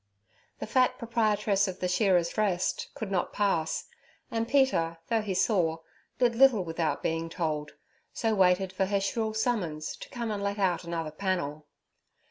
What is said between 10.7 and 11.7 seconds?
another panel.